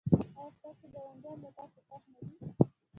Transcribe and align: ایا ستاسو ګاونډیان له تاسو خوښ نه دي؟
ایا 0.37 0.45
ستاسو 0.55 0.85
ګاونډیان 0.93 1.37
له 1.43 1.49
تاسو 1.57 1.77
خوښ 1.87 2.03
نه 2.13 2.21
دي؟ 2.27 2.35